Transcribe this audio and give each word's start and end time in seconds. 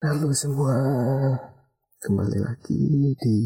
Halo 0.00 0.32
semua, 0.32 0.80
kembali 2.00 2.40
lagi 2.40 3.12
di 3.20 3.36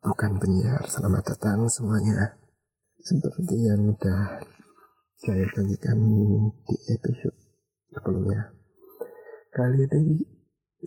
Bukan 0.00 0.40
Penyiar. 0.40 0.80
Selamat 0.88 1.28
datang 1.28 1.68
semuanya. 1.68 2.40
Seperti 3.04 3.68
yang 3.68 3.92
udah 3.92 4.40
saya 5.20 5.44
janjikan 5.52 6.00
di 6.64 6.76
episode 6.88 7.36
sebelumnya. 7.92 8.48
Kali 9.52 9.84
ini 9.84 10.24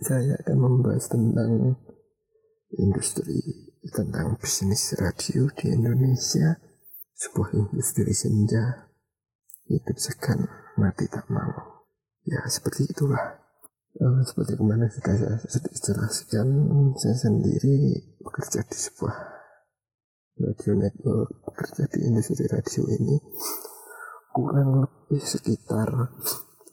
saya 0.02 0.34
akan 0.42 0.66
membahas 0.66 1.06
tentang 1.06 1.78
industri, 2.74 3.70
tentang 3.86 4.34
bisnis 4.42 4.98
radio 4.98 5.46
di 5.54 5.70
Indonesia. 5.70 6.58
Sebuah 7.14 7.54
industri 7.54 8.10
senja, 8.10 8.90
hidup 9.70 9.94
segan, 9.94 10.42
mati 10.74 11.06
tak 11.06 11.30
mau. 11.30 11.86
Ya 12.26 12.42
seperti 12.50 12.90
itulah. 12.90 13.37
Uh, 13.98 14.22
seperti 14.22 14.54
kemarin 14.54 14.86
sudah 14.86 15.14
saya 15.18 15.36
sudah 15.42 15.74
jelaskan, 15.74 16.46
saya 17.02 17.18
sendiri 17.18 17.98
bekerja 18.22 18.62
di 18.62 18.78
sebuah 18.78 19.16
radio 20.38 20.72
network, 20.78 21.34
bekerja 21.42 21.82
di 21.90 22.06
industri 22.06 22.46
radio 22.46 22.86
ini 22.94 23.18
kurang 24.30 24.86
lebih 24.86 25.18
sekitar 25.18 26.14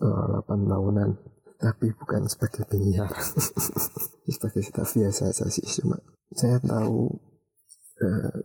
uh, 0.06 0.46
8 0.46 0.70
tahunan, 0.70 1.10
tapi 1.58 1.90
bukan 1.98 2.30
sebagai 2.30 2.62
penyiar, 2.70 3.10
sebagai 4.30 4.62
staff 4.62 4.94
biasa 4.94 5.34
saja 5.34 5.50
sih, 5.50 5.66
cuma 5.82 5.98
saya 6.30 6.62
tahu 6.62 7.10
uh, 8.06 8.38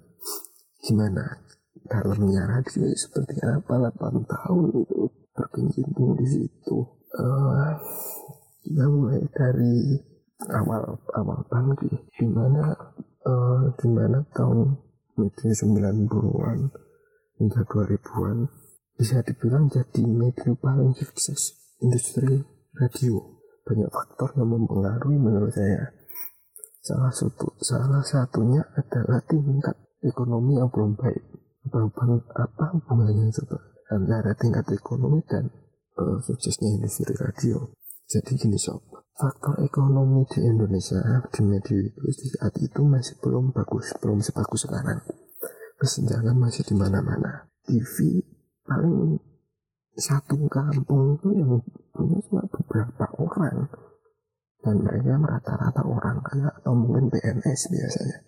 gimana 0.80 1.44
dalamnya 1.84 2.48
radio 2.48 2.88
seperti 2.96 3.44
apa. 3.44 3.92
8 3.92 4.24
tahun 4.24 4.64
itu 4.72 5.00
berkecimpung 5.36 6.16
di 6.16 6.26
situ. 6.32 6.80
Uh, 7.12 7.76
kita 8.60 8.84
mulai 8.92 9.24
dari 9.32 9.96
awal 10.52 11.00
awal 11.16 11.40
pagi 11.48 11.88
di 11.88 12.26
mana 12.28 12.76
uh, 13.24 13.72
di 13.76 13.88
mana 13.88 14.20
tahun 14.36 14.76
media 15.16 15.52
90-an 15.52 16.58
hingga 17.40 17.60
2000-an 17.64 18.38
bisa 19.00 19.24
dibilang 19.24 19.72
jadi 19.72 20.04
media 20.04 20.52
paling 20.60 20.92
sukses 20.92 21.56
industri 21.80 22.44
radio. 22.76 23.16
Banyak 23.64 23.88
faktor 23.92 24.36
yang 24.36 24.52
mempengaruhi 24.52 25.16
menurut 25.16 25.52
saya. 25.52 25.88
Salah 26.80 27.12
satu 27.12 27.56
salah 27.60 28.04
satunya 28.04 28.60
adalah 28.76 29.20
tingkat 29.24 29.76
ekonomi 30.04 30.60
yang 30.60 30.68
belum 30.72 30.96
baik. 30.96 31.24
Apa, 31.68 31.80
apa 32.40 32.64
hubungannya 32.76 33.28
antara 33.92 34.32
tingkat 34.36 34.64
ekonomi 34.72 35.20
dan 35.28 35.48
uh, 36.00 36.16
suksesnya 36.24 36.80
industri 36.80 37.12
radio 37.20 37.68
jadi 38.10 38.34
gini 38.34 38.58
sob, 38.58 38.82
faktor 39.14 39.54
ekonomi 39.62 40.26
di 40.26 40.42
Indonesia 40.42 40.98
di 41.30 41.46
media 41.46 41.78
itu 41.78 42.24
saat 42.34 42.58
itu 42.58 42.82
masih 42.82 43.14
belum 43.22 43.54
bagus, 43.54 43.94
belum 44.02 44.18
sebagus 44.18 44.66
sekarang. 44.66 44.98
Kesenjangan 45.78 46.34
masih 46.34 46.66
di 46.66 46.74
mana-mana. 46.74 47.46
TV 47.62 48.18
paling 48.66 49.14
satu 49.94 50.42
kampung 50.50 51.22
itu 51.22 51.38
yang 51.38 51.62
punya 51.94 52.18
cuma 52.26 52.42
beberapa 52.50 53.06
orang 53.14 53.70
dan 54.58 54.76
mereka 54.82 55.14
rata-rata 55.14 55.82
orang 55.86 56.18
kaya 56.26 56.50
atau 56.50 56.74
mungkin 56.74 57.14
PNS 57.14 57.70
biasanya. 57.70 58.18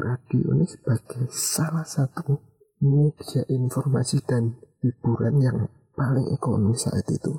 Radio 0.00 0.56
ini 0.56 0.64
sebagai 0.64 1.28
salah 1.28 1.84
satu 1.84 2.40
media 2.80 3.44
informasi 3.52 4.24
dan 4.24 4.56
hiburan 4.80 5.44
yang 5.44 5.68
paling 5.92 6.24
ekonomis 6.32 6.88
saat 6.88 7.04
itu 7.12 7.36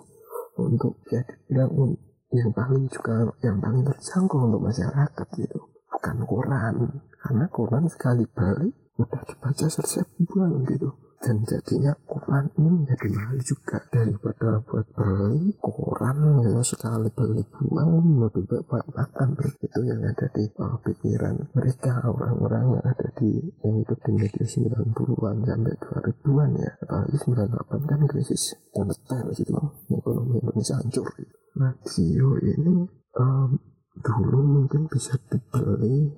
untuk 0.65 1.01
ya 1.13 1.21
dibilang 1.23 1.93
yang 2.33 2.51
paling 2.51 2.85
juga 2.89 3.29
yang 3.45 3.57
paling 3.61 3.85
terjangkau 3.85 4.49
untuk 4.49 4.61
masyarakat 4.65 5.27
gitu. 5.37 5.59
Bukan 5.87 6.17
koran. 6.25 6.75
Karena 7.17 7.45
koran 7.49 7.85
sekali 7.89 8.25
balik 8.31 8.73
udah 8.97 9.21
dibaca 9.29 9.65
selesai 9.69 10.05
buang 10.25 10.65
gitu 10.65 11.06
dan 11.17 11.41
jadinya 11.49 11.97
koran 12.05 12.45
ini 12.61 12.69
menjadi 12.69 13.07
mahal 13.09 13.37
juga 13.41 13.77
daripada 13.89 14.61
buat 14.69 14.85
beli 14.93 15.57
koran 15.57 16.45
ya 16.45 16.61
sekali 16.61 17.09
beli 17.09 17.41
buang 17.49 18.21
lebih 18.21 18.45
baik 18.45 18.63
buat 18.69 18.85
makan 18.93 19.33
itu 19.57 19.79
yang 19.81 20.01
ada 20.05 20.29
di 20.29 20.45
uh, 20.61 20.77
pikiran 20.85 21.35
mereka 21.57 22.05
orang-orang 22.05 22.77
yang 22.77 22.85
ada 22.85 23.07
di 23.17 23.41
yang 23.65 23.81
hidup 23.81 23.99
di 24.05 24.11
media 24.13 24.45
90-an 24.45 25.35
sampai 25.41 25.75
2000-an 25.81 26.51
ya. 26.61 26.71
Apalagi 26.85 27.17
98 27.17 27.89
kan 27.89 27.99
krisis 28.05 28.43
moneter 28.77 29.25
gitu 29.33 29.57
ekonomi 29.89 30.37
Indonesia 30.37 30.77
hancur 30.77 31.07
gitu. 31.17 31.35
radio 31.57 32.27
ini 32.45 32.85
um, 33.17 33.49
dulu 33.97 34.39
mungkin 34.45 34.85
bisa 34.85 35.17
dibeli 35.25 36.13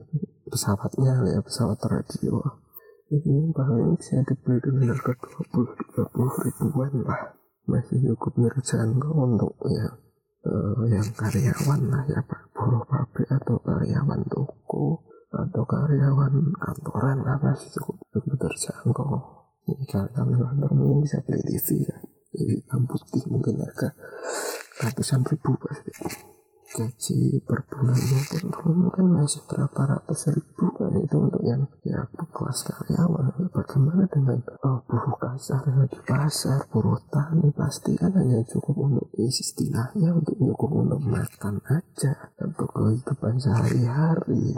pesawatnya 0.52 1.24
ya 1.24 1.40
pesawat 1.40 1.80
radio 1.88 2.44
ini 3.10 3.50
paling 3.50 3.98
bisa 3.98 4.22
dengan 4.22 4.94
harga 4.94 5.14
20-30 5.18 6.46
ribuan 6.46 6.94
lah. 7.02 7.22
Masih 7.66 7.98
cukup 8.14 8.34
terjangkau 8.38 9.14
untuk 9.14 9.54
ya 9.70 9.90
uh, 10.46 10.86
yang 10.86 11.06
karyawan 11.18 11.82
lah 11.90 12.04
ya 12.06 12.22
pak. 12.22 12.54
Buruh 12.54 12.86
pabrik 12.86 13.30
atau 13.34 13.58
karyawan 13.66 14.22
toko 14.30 15.06
atau 15.30 15.64
karyawan 15.66 16.34
kantoran 16.58 17.18
lah 17.26 17.38
masih 17.42 17.70
cukup 17.78 17.98
cukup 18.14 18.34
terjangkau 18.50 19.40
ini 19.70 19.86
kalian 19.86 20.34
kantor 20.34 20.72
mungkin 20.74 21.06
bisa 21.06 21.22
beli 21.26 21.46
TV 21.46 21.86
ya. 21.86 21.98
Hitam 22.30 22.86
putih 22.86 23.26
mungkin 23.26 23.58
harga 23.58 23.90
ratusan 24.86 25.26
ribu 25.26 25.58
pasti 25.58 25.92
gaji 26.70 27.42
per 27.42 27.66
bulannya 27.66 28.22
pun 28.30 28.90
kan 28.94 29.06
masih 29.10 29.42
berapa 29.50 29.82
ratus 29.90 30.30
ribu 30.38 30.70
kan 30.78 30.94
itu 31.02 31.16
untuk 31.18 31.42
yang 31.42 31.66
ya 31.82 32.06
kelas 32.14 32.60
karyawan. 32.70 33.50
Bagaimana 33.50 34.06
dengan 34.10 34.40
oh, 34.62 34.80
buruh 34.86 35.18
kasar 35.18 35.66
di 35.90 36.00
pasar 36.06 36.70
buruh 36.70 37.02
tani? 37.10 37.50
Pasti 37.52 37.98
kan 37.98 38.14
hanya 38.14 38.46
cukup 38.46 38.86
untuk 38.86 39.08
istilahnya 39.18 40.14
untuk 40.14 40.38
cukup 40.38 40.72
untuk 40.86 41.02
makan 41.02 41.58
aja. 41.66 42.14
Untuk 42.38 42.70
kehidupan 42.70 43.42
sehari-hari 43.42 44.54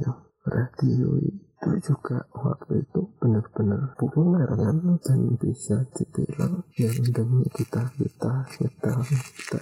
radio 0.46 1.10
itu 1.22 1.94
juga 1.94 2.26
waktu 2.34 2.82
itu 2.82 3.02
benar-benar 3.22 3.94
populer 3.94 4.50
kan 4.50 4.98
dan 5.06 5.20
bisa 5.38 5.86
dibilang 5.94 6.66
yang 6.74 6.98
demi 7.14 7.46
kita 7.54 7.86
kita 7.94 8.34
kita 8.58 8.92
kita 9.06 9.62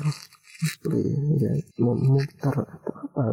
ya 1.40 1.52
memutar 1.80 2.56
atau 2.68 2.94
apa 3.00 3.24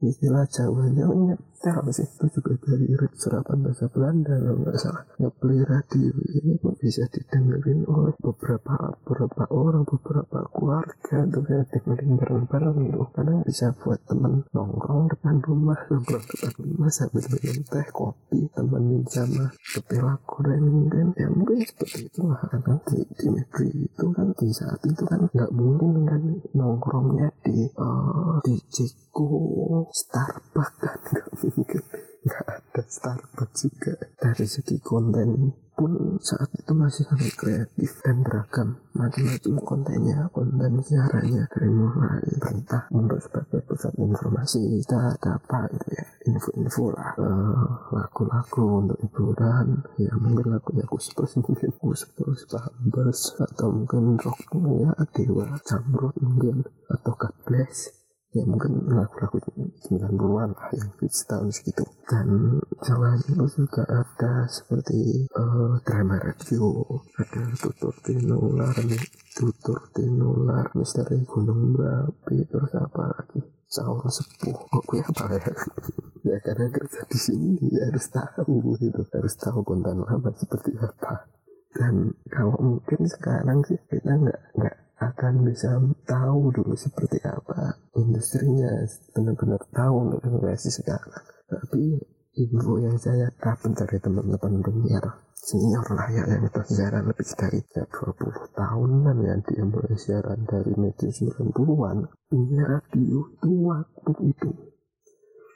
istilah 0.00 0.48
Jawanya 0.48 1.04
nyetel 1.12 1.84
sih. 1.92 2.08
Itu 2.08 2.40
juga 2.40 2.56
dari 2.64 2.88
serapan 3.16 3.58
bahasa 3.60 3.86
Belanda 3.92 4.32
kalau 4.32 4.58
nggak 4.64 4.78
salah. 4.80 5.04
Ngebeli 5.20 5.58
radio. 5.68 6.12
Ini 6.40 6.52
kok 6.56 6.76
bisa 6.80 7.04
didengerin 7.12 7.84
oleh 7.84 8.16
beberapa 8.16 8.96
beberapa 9.04 9.44
orang 9.52 9.84
beberapa 9.84 10.38
keluarga. 10.56 11.16
Tuh 11.28 11.44
ya 11.44 11.60
dengerin 11.68 12.12
bareng-bareng 12.16 12.76
gitu. 12.88 13.04
Karena 13.12 13.34
bisa 13.44 13.66
buat 13.76 14.00
temen 14.08 14.48
nongkrong 14.56 15.12
depan 15.12 15.36
rumah 15.44 15.78
nongkrong 15.92 16.24
depan 16.24 16.52
rumah 16.64 16.90
sambil 16.90 17.24
minum 17.36 17.60
teh 17.68 17.86
kopi 17.92 18.48
temenin 18.56 19.04
sama 19.04 19.52
kepala 19.76 20.16
goreng 20.24 20.88
kan 20.88 21.08
ya 21.20 21.28
mungkin 21.28 21.60
seperti 21.60 22.08
itu 22.08 22.24
lah. 22.24 22.40
Karena 22.48 22.74
di, 22.88 22.98
di 23.04 23.26
negeri 23.28 23.68
itu 23.84 24.06
kan 24.16 24.28
di 24.32 24.48
saat 24.48 24.80
itu 24.88 25.04
kan 25.04 25.28
nggak 25.28 25.52
mungkin 25.52 26.08
kan 26.08 26.22
nongkrongnya 26.56 27.28
di 27.44 27.68
uh, 27.76 28.40
di 28.40 28.56
Ciko 28.72 29.89
Starbucks 29.90 30.78
kan 30.78 30.98
nggak 31.02 31.28
mungkin 31.54 31.82
nggak 32.22 32.44
ada 32.46 32.82
Starbucks 32.86 33.58
juga. 33.66 33.94
Dari 34.16 34.46
segi 34.46 34.76
konten 34.78 35.50
pun 35.80 36.20
saat 36.20 36.52
itu 36.60 36.76
masih 36.76 37.08
sangat 37.08 37.32
kreatif 37.40 38.04
dan 38.04 38.20
beragam 38.20 38.76
macam-macam 38.92 39.54
kontennya 39.64 40.28
konten 40.28 40.76
siarannya 40.84 41.48
dari 41.48 41.72
mulai 41.72 42.20
berita 42.36 42.84
untuk 42.92 43.16
sebagai 43.16 43.64
pusat 43.64 43.96
informasi 43.96 44.60
kita 44.60 45.16
ada 45.16 45.40
apa 45.40 45.72
gitu 45.72 45.88
ya 45.96 46.04
info-info 46.28 46.84
lah. 46.92 47.16
Lagu-lagu 47.96 48.60
uh, 48.60 48.80
untuk 48.84 48.98
hiburan 49.00 49.80
ya 49.96 50.12
mungkin 50.20 50.52
lagunya 50.52 50.84
Gus 50.84 51.16
Plus 51.16 51.32
mungkin 51.40 51.72
Gus 51.72 52.04
Plus 52.12 52.40
Pahambers 52.44 53.20
atau 53.40 53.72
mungkin 53.72 54.20
rock 54.20 54.52
ya 54.84 54.92
Dewa 55.16 55.48
Jamrut 55.64 56.12
mungkin 56.20 56.60
atau 56.92 57.16
God 57.16 57.34
Bless 57.48 57.99
ya 58.30 58.46
mungkin 58.46 58.86
lagu-lagu 58.86 59.42
90-an 59.90 60.50
lah 60.54 60.70
yang 60.78 60.90
tahun 61.02 61.50
segitu. 61.50 61.82
Dan 62.06 62.58
selain 62.82 63.18
itu 63.26 63.46
juga 63.58 63.82
ada 63.90 64.46
seperti 64.46 65.26
uh, 65.34 65.78
drama 65.82 66.18
radio 66.18 66.86
ada 67.18 67.42
tutur 67.58 67.94
tinular 68.06 68.74
tutur 69.34 69.78
tinular 69.94 70.66
misteri 70.78 71.22
gunung 71.26 71.74
berapi 71.74 72.46
terus 72.46 72.72
apa 72.78 73.02
lagi? 73.10 73.42
Sahur 73.70 74.02
sepuh 74.10 74.58
kok 74.66 74.82
gue 74.86 75.02
apa 75.02 75.24
ya? 75.34 75.50
Ya 76.20 76.36
karena 76.44 76.68
kerja 76.68 77.00
di 77.08 77.16
sini 77.16 77.56
ya 77.72 77.88
harus 77.88 78.12
tahu 78.12 78.76
gitu. 78.76 79.00
Harus 79.08 79.34
tahu 79.40 79.64
konten 79.64 80.04
lama 80.04 80.28
seperti 80.36 80.76
apa. 80.76 81.24
Dan 81.72 82.12
kalau 82.28 82.60
mungkin 82.60 83.08
sekarang 83.08 83.64
sih 83.64 83.80
kita 83.88 84.20
nggak 84.20 84.40
nggak 84.58 84.76
bahkan 85.00 85.40
bisa 85.40 85.80
tahu 86.04 86.52
dulu 86.52 86.76
seperti 86.76 87.24
apa 87.24 87.72
industrinya 87.96 88.84
benar-benar 89.16 89.64
tahu 89.72 89.94
untuk 90.04 90.20
generasi 90.20 90.68
sekarang. 90.68 91.24
Tapi 91.48 91.96
info 92.36 92.76
yang 92.76 93.00
saya 93.00 93.32
dapat 93.40 93.72
dari 93.80 93.96
teman-teman 93.96 94.60
penyiar 94.60 95.24
senior 95.40 95.88
lah 95.96 96.04
ya 96.12 96.24
yang 96.28 96.44
siaran 96.68 97.08
lebih 97.08 97.32
dari 97.32 97.64
ya 97.72 97.88
20 97.88 98.52
tahunan 98.52 99.16
ya 99.24 99.34
dia 99.40 99.64
mulai 99.64 99.96
siaran 99.96 100.44
dari 100.44 100.72
media 100.76 101.08
90-an 101.08 101.96
punya 102.28 102.62
radio 102.68 103.24
itu 103.24 103.50
waktu 103.64 104.12
itu. 104.36 104.50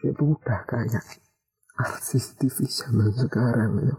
Itu 0.08 0.24
udah 0.40 0.60
kayak 0.64 1.04
artis 1.76 2.32
TV 2.40 2.64
zaman 2.64 3.12
sekarang 3.12 3.72
ya. 3.84 3.96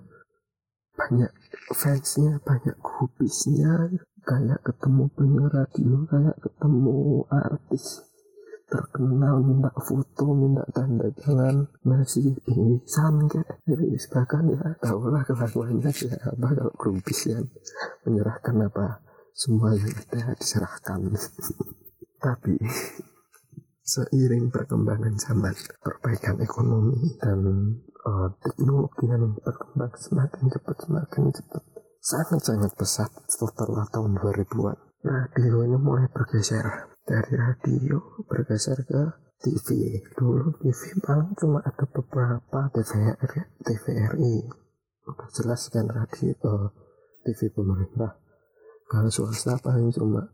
Banyak 0.95 1.31
fansnya 1.75 2.41
banyak 2.41 2.75
kubisnya 2.81 3.93
kayak 4.25 4.59
ketemu 4.65 5.03
penyiar 5.13 5.51
radio 5.53 6.01
kayak 6.09 6.35
ketemu 6.41 7.21
artis 7.29 8.01
terkenal 8.65 9.45
minta 9.45 9.69
foto 9.77 10.33
minta 10.33 10.65
tanda 10.73 11.05
tangan 11.13 11.69
masih 11.85 12.33
pingsan 12.41 13.29
kayak 13.29 13.61
serius 13.61 14.09
bahkan 14.09 14.49
ya 14.49 14.73
tahulah 14.81 15.21
kelakuannya 15.21 15.93
kayak 15.93 16.17
apa 16.25 16.47
kalau 16.57 16.73
grupis 16.73 17.29
yang 17.29 17.45
menyerahkan 18.03 18.65
apa? 18.65 19.05
Semua 19.35 19.75
yang 19.75 19.91
ada 19.91 20.33
diserahkan. 20.39 21.11
Tapi 22.25 22.55
seiring 23.85 24.49
perkembangan 24.49 25.13
zaman 25.21 25.53
perbaikan 25.83 26.41
ekonomi 26.41 27.13
dan 27.21 27.39
uh, 28.01 28.33
teknologi 28.41 29.05
yang 29.05 29.37
berkembang 29.37 29.93
semakin 29.93 30.49
cepat 30.49 30.75
semakin 30.89 31.23
cepat 31.29 31.63
sangat-sangat 32.05 32.77
pesat 32.77 33.09
setelah 33.25 33.89
tahun 33.89 34.21
2000-an 34.21 34.77
radio 35.09 35.65
ini 35.65 35.77
mulai 35.81 36.05
bergeser 36.13 36.93
dari 37.01 37.33
radio 37.33 37.97
bergeser 38.29 38.85
ke 38.85 39.01
TV 39.41 39.97
dulu 40.13 40.53
TV 40.61 41.01
paling 41.01 41.33
cuma 41.33 41.65
ada 41.65 41.85
beberapa 41.89 42.69
TVR 42.69 43.17
TVRI 43.65 44.35
udah 45.09 45.29
jelas 45.33 45.69
kan 45.73 45.85
radio 45.89 46.33
uh, 46.45 46.69
TV 47.25 47.49
pemerintah. 47.49 48.21
Kalau 48.85 49.09
swasta 49.09 49.57
paling 49.57 49.89
cuma 49.89 50.29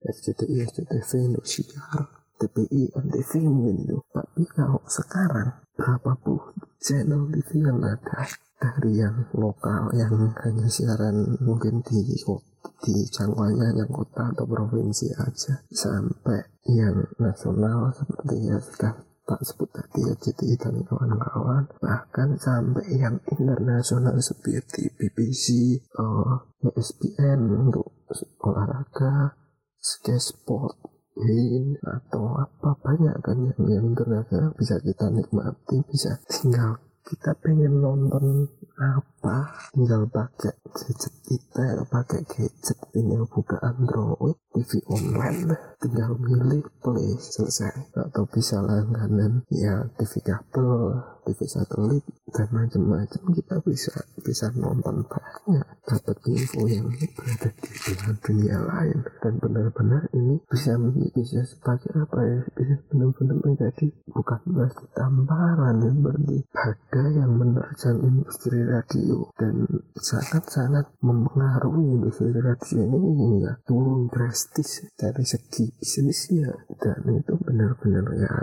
SCTI, 0.00 0.64
SCTV, 0.64 1.10
Indosiar, 1.28 2.00
TPI, 2.40 2.96
NTV 2.96 3.30
mungkin 3.44 3.84
itu. 3.84 4.00
Tapi 4.08 4.48
kalau 4.56 4.80
sekarang 4.88 5.60
berapapun 5.80 6.52
channel 6.76 7.32
TV 7.32 7.64
yang 7.64 7.80
ada 7.80 8.28
dari 8.60 9.00
yang 9.00 9.24
lokal 9.32 9.88
yang 9.96 10.12
hanya 10.44 10.68
siaran 10.68 11.40
mungkin 11.40 11.80
di 11.80 12.04
di 12.84 12.94
jangkauannya 13.08 13.72
yang 13.72 13.88
kota 13.88 14.28
atau 14.36 14.44
provinsi 14.44 15.16
aja 15.16 15.64
sampai 15.72 16.44
yang 16.68 17.08
nasional 17.16 17.88
seperti 17.96 18.52
ya 18.52 18.60
sudah 18.60 18.92
tak 19.30 19.46
sebut 19.46 19.70
tadi 19.70 20.02
ya 20.02 20.14
JTI 20.18 20.58
dan 20.58 20.82
kawan-kawan. 20.82 21.70
Bahkan 21.78 22.28
sampai 22.42 22.98
yang 22.98 23.22
internasional 23.30 24.18
seperti 24.18 24.90
BBC, 24.98 25.78
uh, 26.02 26.42
ESPN 26.66 27.70
untuk 27.70 27.94
olahraga, 28.42 29.38
Sky 29.78 30.18
Sport, 30.18 30.89
Win 31.20 31.76
atau 31.84 32.40
apa 32.40 32.72
banyak 32.80 33.16
kan 33.20 33.38
yang 33.44 33.60
yang 33.68 33.84
internasional 33.92 34.56
bisa 34.56 34.80
kita 34.80 35.12
nikmati 35.12 35.84
bisa 35.84 36.16
tinggal 36.24 36.80
kita 37.04 37.34
pengen 37.42 37.82
nonton 37.82 38.46
apa 38.78 39.52
tinggal 39.74 40.08
pakai 40.08 40.54
gadget 40.72 41.14
kita 41.26 41.76
atau 41.76 41.86
pakai 41.90 42.22
gadget 42.24 42.78
tinggal 42.94 43.28
buka 43.28 43.60
Android 43.60 44.38
TV 44.54 44.80
online 44.88 45.56
tinggal 45.80 46.12
milih 46.20 46.62
play 46.84 47.16
selesai. 47.18 47.90
Atau 47.96 48.28
bisa 48.28 48.60
langganan 48.60 49.42
ya 49.50 49.88
TV 49.96 50.20
kabel 50.22 51.02
TV 51.24 51.38
satelit 51.46 52.04
dan 52.30 52.48
macam-macam 52.54 53.22
kita 53.34 53.56
bisa 53.66 53.94
bisa 54.22 54.46
nonton 54.54 55.02
banyak. 55.04 55.66
Dapat 55.84 56.16
info 56.30 56.70
yang 56.70 56.86
berada 56.90 57.50
di 57.50 57.70
belahan 57.74 58.16
dunia 58.22 58.58
lain. 58.62 58.98
Dan 59.18 59.32
benar-benar 59.42 60.02
ini 60.14 60.38
bisa 60.46 60.78
bisa 61.12 61.42
sebagai 61.42 61.90
apa 61.98 62.18
ya 62.22 62.40
bisa 62.54 62.74
benar-benar 62.92 63.36
menjadi 63.42 63.86
bukan 64.06 64.40
lagi 64.54 64.86
tambahan 64.94 65.76
seperti 65.82 66.36
pada 66.54 67.02
yang 67.10 67.32
menerjang 67.34 67.98
industri 68.04 68.60
radio 68.62 69.26
dan 69.34 69.66
sangat-sangat 69.98 70.86
mempengaruhi 71.02 71.98
industri 71.98 72.30
radio 72.34 72.82
ini 72.86 73.44
ya 73.44 73.52
turun 73.66 74.06
drastis 74.12 74.86
dari 74.94 75.24
segi 75.26 75.74
bisnisnya. 75.74 76.50
Dan 76.78 77.00
itu 77.18 77.34
benar-benar 77.40 78.06
ya 78.16 78.34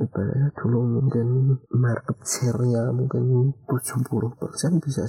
ibaratnya 0.00 0.48
dulu 0.58 0.80
mungkin 1.00 1.28
market 1.70 2.09
share-nya 2.18 2.90
mungkin 2.90 3.54
70% 3.66 4.84
bisa 4.84 5.04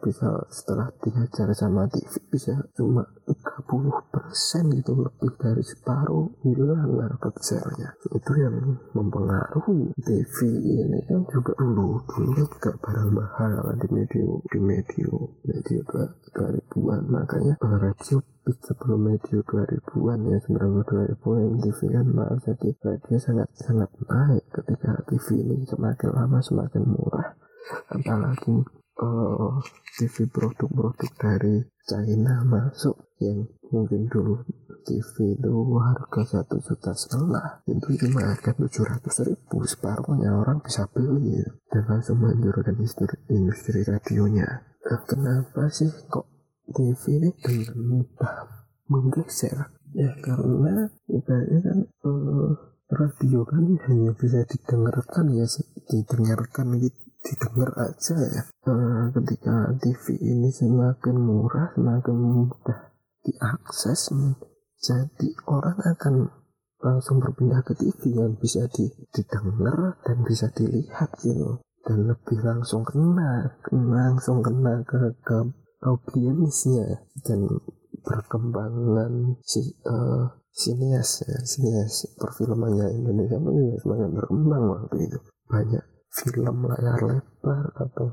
bisa 0.00 0.28
setelah 0.48 0.88
dihajar 1.04 1.52
sama 1.52 1.84
TV 1.92 2.12
bisa 2.32 2.56
cuma 2.72 3.04
30% 3.28 4.76
gitu 4.80 4.92
lebih 4.96 5.30
dari 5.36 5.62
separuh 5.62 6.32
hilang 6.42 6.96
market 6.96 7.34
share-nya 7.44 7.92
itu 8.10 8.32
yang 8.40 8.80
mempengaruhi 8.96 9.92
TV 10.00 10.36
ini. 10.80 10.98
Kan 11.04 11.28
juga 11.28 11.52
dulu 11.60 12.00
dulu 12.08 12.30
juga 12.34 12.72
barang 12.80 13.10
mahal 13.12 13.52
kan 13.60 13.76
di 13.76 13.88
media 13.92 14.26
di 14.50 14.58
media 14.58 15.12
media 15.44 15.80
2000-an 15.84 17.02
makanya 17.06 17.54
radio 17.60 18.18
sebelum 18.50 19.00
media 19.14 19.38
2000-an 19.44 20.20
ya 20.26 20.38
2000-an 20.48 21.60
TV 21.60 21.78
kan 21.92 22.06
mahal 22.08 22.36
jadi 22.40 22.68
radio 22.80 23.16
sangat 23.20 23.48
sangat 23.54 23.90
naik 24.08 24.44
ketika 24.48 25.04
TV 25.06 25.26
ini 25.44 25.68
semakin 25.68 26.10
lama 26.16 26.38
semakin 26.40 26.82
murah. 26.88 27.36
Apalagi 27.92 28.79
uh, 29.00 29.58
TV 29.96 30.28
produk-produk 30.28 31.10
dari 31.16 31.64
China 31.88 32.44
masuk 32.46 33.16
yang 33.18 33.48
mungkin 33.72 34.06
dulu 34.06 34.44
TV 34.84 35.36
itu 35.36 35.54
harga 35.76 36.22
satu 36.38 36.56
juta 36.62 36.92
setengah 36.96 37.62
itu 37.68 37.88
cuma 38.06 38.32
harga 38.32 38.56
tujuh 38.56 38.84
ratus 38.86 39.16
ribu 39.28 39.64
separuhnya 39.68 40.32
orang 40.32 40.60
bisa 40.64 40.88
beli 40.90 41.40
ya. 41.40 41.48
dan 41.68 41.84
langsung 41.88 42.20
menjurkan 42.20 42.76
industri, 42.76 43.06
industri 43.28 43.80
radionya. 43.84 44.48
Nah, 44.80 45.00
kenapa 45.04 45.68
sih 45.68 45.90
kok 46.08 46.26
TV 46.72 47.20
ini 47.20 47.30
dengan 47.42 47.76
mudah 47.76 48.36
menggeser? 48.88 49.58
Ya 49.90 50.14
karena 50.22 50.86
ibaratnya 51.10 51.60
kan 51.66 51.78
uh, 52.06 52.50
radio 52.90 53.42
kan 53.42 53.64
hanya 53.90 54.14
bisa 54.14 54.46
didengarkan 54.46 55.34
ya 55.34 55.46
didengarkan 55.90 56.78
gitu 56.78 57.09
didengar 57.20 57.70
aja 57.76 58.16
ya. 58.16 58.42
Uh, 58.64 59.12
ketika 59.16 59.76
TV 59.80 60.16
ini 60.20 60.48
semakin 60.48 61.16
murah 61.16 61.72
semakin 61.76 62.16
mudah 62.16 62.90
diakses 63.20 64.08
jadi 64.80 65.28
orang 65.44 65.76
akan 65.76 66.14
langsung 66.80 67.20
berpindah 67.20 67.60
ke 67.60 67.76
TV 67.76 68.16
yang 68.16 68.32
bisa 68.40 68.64
didengar 69.12 70.00
dan 70.00 70.24
bisa 70.24 70.48
dilihat 70.56 71.12
gitu 71.20 71.60
dan 71.84 72.08
lebih 72.08 72.40
langsung 72.40 72.80
kena, 72.84 73.60
kena 73.60 74.16
langsung 74.16 74.40
kena 74.40 74.80
ke, 74.88 75.12
ke 75.20 75.38
audiensnya 75.84 77.04
dan 77.24 77.44
perkembangan 78.00 79.36
si 79.44 79.76
uh, 79.84 80.28
sinias 80.48 81.24
ya 81.24 81.36
sinias 81.44 82.08
perfilmannya 82.16 82.88
Indonesia 82.96 83.36
pun 83.36 83.76
semakin 83.80 84.10
berkembang 84.16 84.64
waktu 84.64 84.96
itu. 85.08 85.18
Banyak 85.48 85.84
film 86.10 86.66
layar 86.66 87.00
lebar 87.00 87.64
atau 87.78 88.06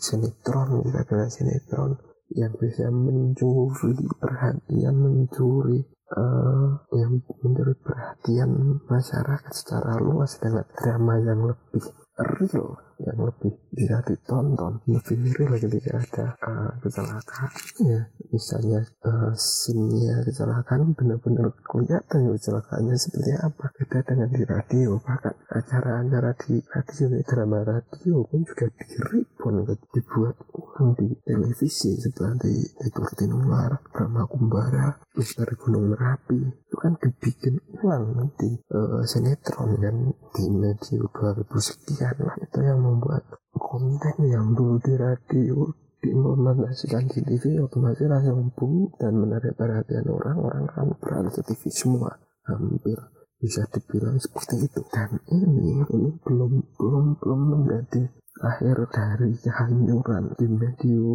sinetron 0.00 0.82
bisa 0.82 1.00
kira 1.04 1.26
sinetron 1.28 2.00
yang 2.32 2.50
bisa 2.56 2.88
mencuri 2.88 3.94
perhatian 4.18 4.96
mencuri 4.96 5.84
uh, 6.16 6.80
yang 6.96 7.20
mencuri 7.44 7.74
perhatian 7.78 8.80
masyarakat 8.88 9.52
secara 9.52 10.00
luas 10.00 10.40
dengan 10.40 10.64
drama 10.72 11.14
yang 11.20 11.40
lebih 11.44 11.84
real 12.16 12.80
yang 13.02 13.18
lebih 13.24 13.52
bisa 13.74 13.98
ditonton. 14.06 14.82
Lebih 14.86 15.16
real 15.34 15.54
ketika 15.58 15.98
ada 15.98 16.26
uh, 16.44 16.70
kecelakaan. 16.82 17.50
Ya 17.82 18.00
misalnya 18.30 18.80
uh, 19.06 19.32
scene 19.34 20.22
kecelakaan 20.26 20.94
benar-benar 20.94 21.54
kelihatan 21.66 22.30
kecelakaannya 22.34 22.96
seperti 22.98 23.32
apa. 23.38 23.70
Beda 23.74 23.98
dengan 24.06 24.28
di 24.30 24.42
radio 24.46 24.98
bahkan 25.02 25.34
acara-acara 25.50 26.30
di 26.46 26.62
radio 26.70 27.06
drama 27.24 27.60
radio 27.66 28.22
pun 28.28 28.40
juga 28.46 28.66
diribon 28.74 29.66
dibuat 29.94 30.36
ulang 30.54 30.94
di 30.98 31.08
televisi 31.24 31.96
seperti 31.98 32.52
di 32.76 32.88
Tinular 33.14 33.80
Brahma 33.90 34.28
Kumbara 34.28 34.92
Misteri 35.16 35.54
Gunung 35.56 35.94
Merapi. 35.94 36.38
Itu 36.68 36.76
kan 36.76 36.98
dibikin 37.00 37.56
ulang 37.80 38.34
di 38.36 38.50
uh, 38.74 39.00
sinetron 39.06 39.78
kan 39.80 39.96
di 40.34 40.44
media 40.50 41.00
2000 41.00 41.48
sekian 41.56 42.16
lah. 42.20 42.36
Itu 42.42 42.58
yang 42.60 42.83
membuat 42.84 43.24
konten 43.56 44.16
yang 44.28 44.52
dulu 44.52 44.76
di 44.84 44.94
radio 45.00 45.72
diimplementasikan 46.04 47.08
di 47.08 47.24
TV 47.24 47.56
otomatis 47.64 48.04
langsung 48.04 48.52
boom 48.52 48.92
dan 49.00 49.16
menarik 49.16 49.56
perhatian 49.56 50.04
orang 50.12 50.36
orang 50.36 50.64
kan 50.68 50.92
beralih 51.00 51.32
ke 51.32 51.40
TV 51.40 51.72
semua. 51.72 52.12
Hampir 52.44 53.00
bisa 53.40 53.64
dibilang 53.72 54.20
seperti 54.20 54.68
itu. 54.68 54.84
Dan 54.92 55.16
ini 55.32 55.80
ini 55.80 56.10
belum 56.20 56.76
belum 56.76 57.06
belum 57.16 57.40
menjadi 57.56 58.12
akhir 58.44 58.76
dari 58.92 59.32
kehancuran 59.40 60.36
di 60.36 60.46
medio 60.52 61.08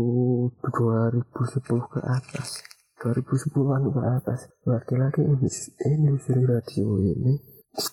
2010 0.57 1.93
ke 1.93 1.99
atas. 2.01 2.65
2010-an 2.97 3.83
ke 3.93 4.01
atas. 4.01 4.39
Laki-laki 4.65 5.21
industri 5.21 6.41
radio 6.49 6.87
ini 6.97 7.37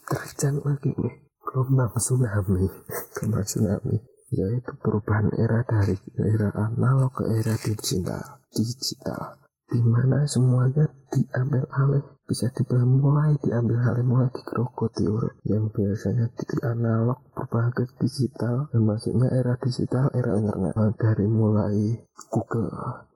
terjang 0.08 0.64
lagi 0.64 0.96
nih 0.96 1.25
gelombang 1.46 1.94
tsunami? 1.94 2.66
Gelombang 3.14 3.46
tsunami. 3.46 3.96
Yaitu 4.34 4.74
perubahan 4.82 5.30
era 5.38 5.62
dari 5.62 5.94
era 6.18 6.50
analog 6.58 7.14
ke 7.14 7.24
era 7.30 7.54
digital. 7.54 8.42
Digital. 8.50 9.38
Di 9.66 9.78
mana 9.82 10.26
semuanya 10.26 10.90
diambil 11.10 11.66
alih 11.74 12.04
bisa 12.26 12.50
dibilang 12.50 13.02
mulai 13.02 13.38
diambil 13.38 13.78
alih 13.82 14.02
mulai 14.02 14.30
digerogoti 14.34 15.06
yang 15.46 15.70
biasanya 15.70 16.26
di 16.34 16.58
analog 16.66 17.22
berubah 17.34 17.70
ke 17.70 17.86
digital 18.02 18.66
dan 18.70 18.82
maksudnya 18.82 19.30
era 19.30 19.54
digital 19.58 20.10
era 20.10 20.34
internet. 20.34 20.74
Nah, 20.74 20.90
dari 20.98 21.26
mulai 21.30 21.98
Google 22.30 22.70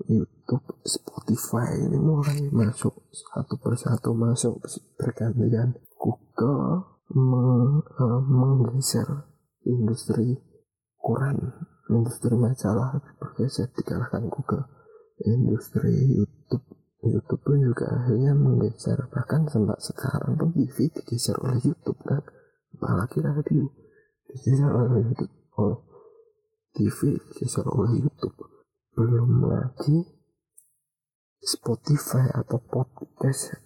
YouTube 0.06 0.66
Spotify 0.86 1.74
ini 1.74 1.98
mulai 1.98 2.50
masuk 2.54 2.94
satu 3.10 3.54
persatu 3.58 4.10
masuk 4.14 4.62
bergantian 4.94 5.74
Google 5.98 6.99
meng, 7.10 7.82
uh, 7.98 8.20
menggeser 8.22 9.26
industri 9.66 10.38
koran 11.00 11.66
industri 11.90 12.38
majalah 12.38 13.02
bergeser 13.18 13.66
dikalahkan 13.74 14.30
Google 14.30 14.64
industri 15.26 15.90
YouTube. 16.14 16.64
YouTube 17.00 17.42
pun 17.42 17.58
juga 17.58 17.88
akhirnya 17.90 18.36
menggeser 18.36 19.08
bahkan 19.08 19.48
sampai 19.48 19.80
sekarang 19.80 20.36
pun 20.36 20.52
TV 20.52 20.92
digeser 20.92 21.34
oleh 21.40 21.58
YouTube 21.64 21.98
kan? 22.06 22.22
Apalagi 22.76 23.18
radio 23.24 23.66
digeser 24.30 24.70
oleh 24.70 25.02
YouTube. 25.10 25.34
Oleh 25.58 25.80
TV 26.76 27.18
digeser 27.18 27.66
oleh 27.66 28.06
YouTube. 28.06 28.36
Belum 28.94 29.48
lagi 29.50 30.06
Spotify 31.40 32.28
atau 32.36 32.60
podcast 32.60 33.56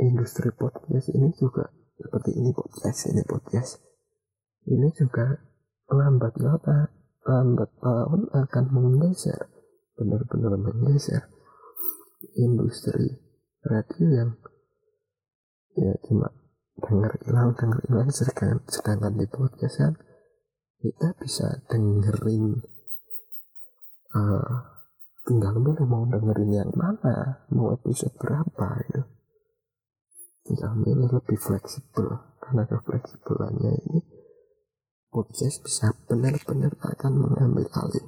industri 0.00 0.48
podcast 0.50 1.12
ini 1.12 1.30
juga 1.36 1.68
seperti 1.94 2.30
ini 2.34 2.50
podcast 2.50 3.00
ini 3.10 3.22
podcast. 3.22 3.82
Ini 4.64 4.88
juga 4.96 5.26
lambat 5.92 6.34
laun 6.40 6.88
lambat 7.24 7.70
laun 7.80 8.22
akan 8.32 8.64
menggeser 8.72 9.48
benar-benar 9.94 10.58
menggeser 10.58 11.30
industri 12.36 13.20
radio 13.64 14.06
yang 14.10 14.30
ya 15.74 15.92
cuma 16.06 16.28
dengar 16.78 17.12
hilang 17.22 17.54
dengar 17.54 17.80
hilang 17.86 18.10
sedangkan, 18.10 18.60
sedangkan 18.66 19.14
di 19.14 19.26
podcast 19.30 19.76
kan 19.78 19.94
kita 20.82 21.16
bisa 21.16 21.64
dengerin 21.70 22.60
uh, 24.12 24.52
tinggal 25.24 25.56
milih 25.56 25.86
mau 25.88 26.04
dengerin 26.04 26.52
yang 26.52 26.72
mana 26.76 27.46
mau 27.48 27.72
episode 27.72 28.12
berapa 28.20 28.84
gitu 28.90 29.13
tinggal 30.44 30.72
milih 30.76 31.10
lebih 31.10 31.40
fleksibel 31.40 32.20
karena 32.40 32.68
kefleksibelannya 32.68 33.72
ini 33.88 34.00
podcast 35.08 35.64
bisa 35.64 35.96
benar-benar 36.06 36.76
akan 36.80 37.12
mengambil 37.16 37.66
alih 37.80 38.06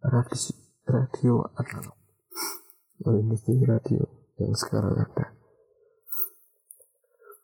radio, 0.00 0.54
radio 0.88 1.34
analog 1.60 2.00
industri 3.08 3.56
radio 3.64 4.04
yang 4.36 4.52
sekarang 4.52 4.96
ada. 4.96 5.32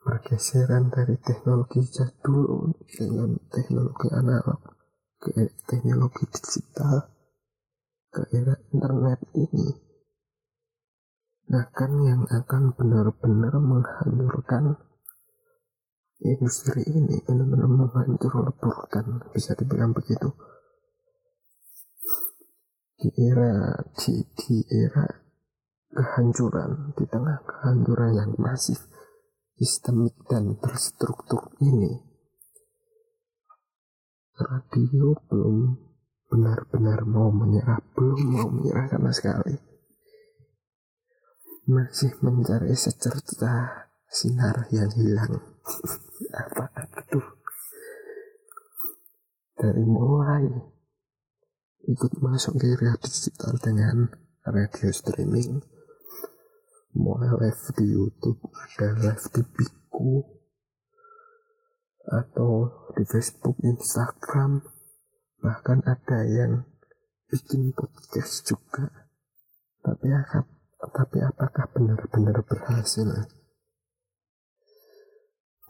Pergeseran 0.05 0.93
dari 0.93 1.19
teknologi 1.19 1.83
jadul 1.91 2.77
dengan 2.87 3.41
teknologi 3.51 4.09
analog 4.13 4.61
ke 5.19 5.51
teknologi 5.67 6.29
digital 6.31 7.11
ke 8.13 8.23
era 8.31 8.55
internet 8.71 9.19
ini 9.35 9.86
akan 11.47 11.91
yang 12.03 12.23
akan 12.27 12.75
benar-benar 12.75 13.55
menghancurkan 13.63 14.75
industri 16.25 16.83
ini 16.83 17.23
benar-benar 17.23 17.71
menghancur 17.71 18.33
leburkan 18.43 19.31
bisa 19.31 19.55
dibilang 19.55 19.95
begitu. 19.95 20.35
Di 22.97 23.13
era 23.15 23.77
di, 23.95 24.25
di 24.35 24.57
era 24.73 25.07
kehancuran 25.93 26.97
di 26.99 27.05
tengah 27.07 27.41
kehancuran 27.45 28.11
yang 28.17 28.31
masif 28.37 28.83
sistemik 29.57 30.13
dan 30.29 30.61
terstruktur 30.61 31.57
ini 31.65 31.97
radio 34.37 35.17
belum 35.33 35.57
benar-benar 36.29 37.09
mau 37.09 37.33
menyerah 37.33 37.81
belum 37.97 38.21
mau 38.29 38.49
menyerah 38.53 38.85
sama 38.93 39.09
sekali 39.17 39.57
masih 41.67 42.15
mencari 42.23 42.73
secerca 42.79 43.87
sinar 44.07 44.71
yang 44.71 44.91
hilang. 44.95 45.43
Apa 46.41 46.71
itu? 47.03 47.21
Dari 49.59 49.83
mulai 49.83 50.47
ikut 51.91 52.13
masuk 52.23 52.59
ke 52.63 52.71
area 52.71 52.95
digital 52.99 53.59
dengan 53.59 54.11
radio 54.47 54.91
streaming 54.95 55.63
mulai 56.97 57.29
live 57.29 57.65
di 57.77 57.93
YouTube 57.93 58.41
ada 58.57 58.97
live 58.97 59.27
di 59.29 59.43
Biku 59.45 60.25
atau 62.09 62.73
di 62.97 63.05
Facebook 63.05 63.61
Instagram 63.61 64.65
bahkan 65.45 65.85
ada 65.85 66.25
yang 66.25 66.65
bikin 67.29 67.77
podcast 67.77 68.49
juga. 68.49 69.13
Tapi 69.85 70.09
tapi 70.77 71.25
apakah 71.25 71.73
benar-benar 71.73 72.37
berhasil? 72.45 73.09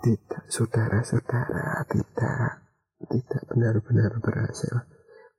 Tidak 0.03 0.45
saudara-saudara 0.51 1.87
tidak. 1.87 2.67
Tidak 2.97 3.43
benar-benar 3.47 4.19
berhasil. 4.19 4.73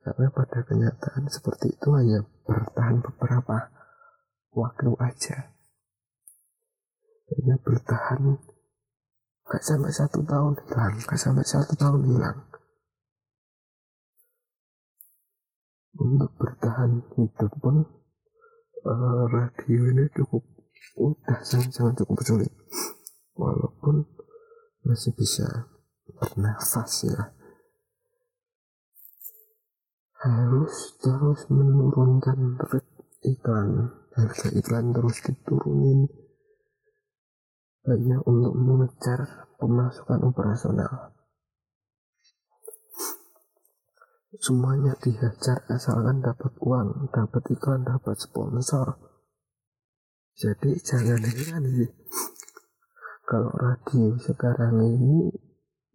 Karena 0.00 0.30
pada 0.32 0.64
kenyataan 0.64 1.28
seperti 1.28 1.74
itu 1.74 1.88
hanya 1.92 2.24
bertahan 2.48 3.04
beberapa 3.04 3.68
waktu 4.56 4.90
aja. 5.04 5.52
Hanya 7.28 7.60
bertahan 7.60 8.40
gak 9.48 9.64
sampai 9.64 9.92
satu 9.92 10.24
tahun 10.24 10.56
hilang 10.64 10.94
gak 11.04 11.20
sampai 11.20 11.44
satu 11.44 11.72
tahun 11.76 12.08
hilang. 12.08 12.38
Untuk 15.98 16.30
bertahan 16.40 17.04
hidup 17.18 17.52
pun 17.58 17.84
uh, 18.84 19.24
radio 19.30 19.80
ini 19.90 20.04
cukup 20.14 20.42
udah 20.98 21.38
sangat-sangat 21.42 22.02
cukup 22.02 22.18
sulit 22.26 22.52
walaupun 23.38 24.06
masih 24.86 25.14
bisa 25.14 25.46
bernafas 26.18 27.06
ya. 27.06 27.34
Harus 30.18 30.98
terus 30.98 31.46
menurunkan 31.46 32.58
rate 32.58 33.06
iklan. 33.22 33.94
Harga 34.18 34.50
iklan 34.50 34.90
terus 34.90 35.22
diturunin. 35.22 36.10
Hanya 37.86 38.18
untuk 38.26 38.58
mengejar 38.58 39.46
pemasukan 39.62 40.26
operasional 40.26 41.17
semuanya 44.36 44.92
dihajar 45.00 45.64
asalkan 45.72 46.20
dapat 46.20 46.52
uang 46.60 47.08
dapat 47.08 47.40
iklan 47.48 47.80
dapat 47.80 48.20
sponsor. 48.20 49.00
Jadi 50.36 50.76
jangan 50.84 51.24
heran 51.24 51.64
sih. 51.64 51.90
Kalau 53.24 53.48
radio 53.56 54.20
sekarang 54.20 54.84
ini 54.84 55.32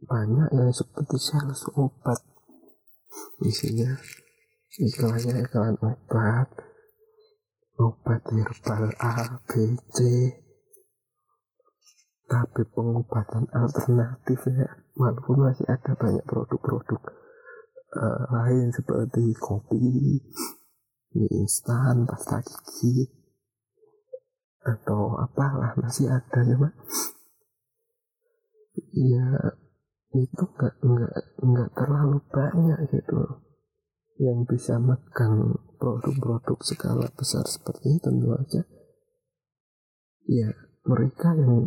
banyak 0.01 0.49
yang 0.49 0.73
seperti 0.73 1.21
sales 1.21 1.61
obat. 1.77 2.17
Isinya 3.45 3.93
iklannya 4.81 5.45
iklan 5.45 5.77
obat. 5.77 6.49
Obat 7.73 8.21
herbal 8.29 8.93
A, 9.01 9.41
B, 9.49 9.77
C. 9.93 9.97
Tapi 12.29 12.61
pengobatan 12.73 13.45
alternatif 13.53 14.41
ya 14.49 14.69
walaupun 14.97 15.49
masih 15.49 15.65
ada 15.69 15.93
banyak 15.97 16.21
produk-produk 16.25 17.22
uh, 17.93 18.21
lain 18.33 18.73
seperti 18.73 19.33
kopi 19.37 19.81
mie 21.13 21.29
instan 21.37 22.09
pasta 22.09 22.41
gigi 22.41 23.05
atau 24.63 25.19
apalah 25.19 25.75
masih 25.77 26.09
ada 26.09 26.39
ya 26.41 26.55
pak 26.57 26.73
ya 28.93 29.25
itu 30.13 30.43
nggak 30.45 30.75
nggak 30.85 31.13
nggak 31.41 31.69
terlalu 31.73 32.21
banyak 32.29 32.79
gitu. 32.93 33.21
Yang 34.21 34.39
bisa 34.45 34.77
megang 34.77 35.57
produk-produk 35.81 36.59
skala 36.61 37.09
besar 37.17 37.49
seperti 37.49 37.97
ini 37.97 37.99
tentu 37.99 38.29
aja. 38.29 38.61
Ya 40.29 40.53
mereka 40.85 41.33
yang 41.33 41.65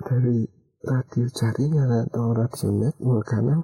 dari 0.00 0.48
radio 0.82 1.26
jaringan 1.28 2.08
atau 2.08 2.32
radio 2.32 2.68
network 2.72 3.28
karena 3.28 3.60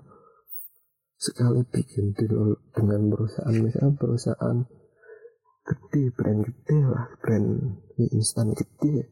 sekali 1.18 1.66
bikin 1.66 2.14
deal 2.14 2.54
dengan 2.70 3.10
perusahaan 3.10 3.58
misalnya 3.58 3.90
perusahaan 3.98 4.58
gede 5.66 6.14
brand 6.14 6.46
gede 6.46 6.78
lah 6.86 7.10
brand 7.18 7.48
mie 7.98 8.06
instan 8.14 8.54
gede. 8.54 9.10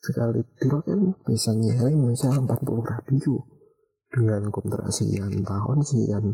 Sekali 0.00 0.40
deal 0.56 0.80
kan 0.80 1.12
bisa 1.28 1.52
nyeling 1.52 2.08
misalnya 2.08 2.56
40 2.56 2.88
radio 2.88 3.36
dengan 4.08 4.48
kontrak 4.48 4.88
sekian 4.88 5.44
tahun 5.44 5.78
sekian 5.84 6.24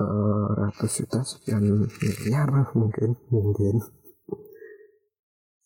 uh, 0.00 0.48
ratus 0.56 1.04
juta 1.04 1.20
sekian 1.20 1.64
miliar 2.00 2.48
mungkin 2.72 3.20
mungkin. 3.28 3.84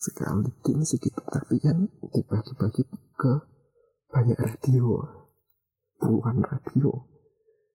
Sekali 0.02 0.50
deal 0.66 0.82
segitu 0.82 1.23
tapi 1.23 1.62
kan 1.62 1.87
dibagi-bagi 2.11 2.82
ke 3.14 3.32
banyak 4.11 4.42
radio 4.42 5.06
puluhan 6.02 6.42
radio 6.42 7.13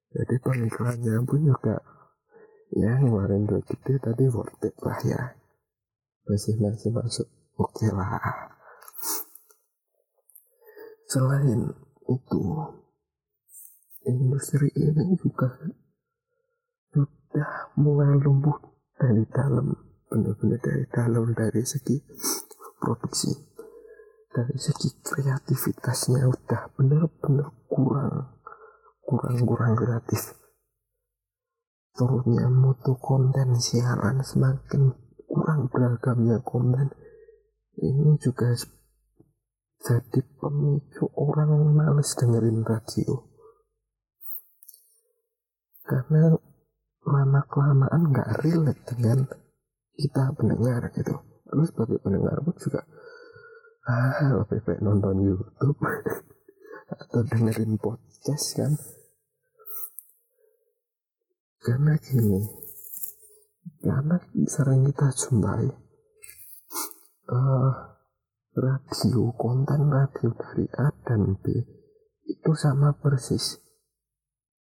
jadi 0.09 0.35
pengiklannya 0.41 1.21
pun 1.21 1.41
juga 1.45 1.77
ya 2.73 2.97
ngeluarin 2.97 3.45
duit 3.45 3.65
gede 3.65 4.01
tadi 4.01 4.25
worth 4.29 4.65
it 4.65 4.73
lah 4.81 4.97
ya. 5.05 5.21
Masih 6.25 6.57
masih 6.57 6.89
masuk. 6.93 7.27
Oke 7.57 7.85
okay 7.85 7.89
lah. 7.93 8.17
Selain 11.09 11.73
itu 12.09 12.41
industri 14.05 14.69
ini 14.73 15.13
juga 15.17 15.49
sudah 16.89 17.53
mulai 17.77 18.17
lumpuh 18.17 18.57
dari 18.97 19.25
dalam 19.29 19.73
benar-benar 20.09 20.57
dari 20.57 20.85
dalam 20.89 21.25
dari 21.37 21.61
segi 21.61 22.01
produksi 22.81 23.29
dari 24.33 24.57
segi 24.57 24.89
kreativitasnya 25.05 26.25
udah 26.25 26.61
benar-benar 26.73 27.49
kurang 27.69 28.38
kurang-kurang 29.09 29.73
gratis. 29.73 30.37
Turunnya 31.97 32.45
mutu 32.53 32.93
konten 33.01 33.57
siaran 33.57 34.21
semakin 34.21 34.93
kurang 35.25 35.65
beragamnya 35.73 36.37
konten. 36.45 36.93
Ini 37.73 38.21
juga 38.21 38.53
jadi 39.81 40.21
pemicu 40.37 41.09
orang 41.17 41.73
males 41.73 42.13
dengerin 42.13 42.61
radio. 42.61 43.25
Karena 45.89 46.37
lama 47.09 47.41
kelamaan 47.49 48.13
nggak 48.13 48.45
relate 48.45 48.83
dengan 48.93 49.25
kita 49.97 50.37
pendengar 50.37 50.85
gitu. 50.93 51.17
Lalu 51.49 51.63
sebagai 51.65 51.97
pendengar 52.05 52.37
pun 52.45 52.53
juga 52.61 52.85
ah 53.89 54.45
lebih 54.45 54.61
baik 54.61 54.85
nonton 54.85 55.17
YouTube 55.17 55.81
atau 57.01 57.25
dengerin 57.25 57.73
podcast 57.81 58.53
kan 58.53 58.77
karena 61.59 61.99
gini, 61.99 62.39
karena 63.83 64.15
sering 64.47 64.87
kita 64.87 65.11
jumpai 65.11 65.67
uh, 67.29 67.71
radio, 68.55 69.31
konten 69.35 69.91
radio 69.91 70.31
dari 70.35 70.65
A 70.79 70.87
dan 71.03 71.35
B 71.39 71.51
itu 72.29 72.51
sama 72.55 72.93
persis. 72.95 73.59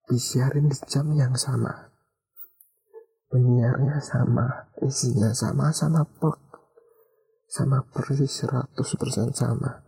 Disiarin 0.04 0.68
di 0.68 0.76
jam 0.84 1.08
yang 1.16 1.32
sama. 1.32 1.88
Penyiarnya 3.32 3.98
sama, 4.04 4.68
isinya 4.84 5.32
sama, 5.32 5.72
sama 5.72 6.04
plek. 6.04 6.40
Sama 7.48 7.80
persis 7.88 8.44
100% 8.44 9.32
sama. 9.32 9.80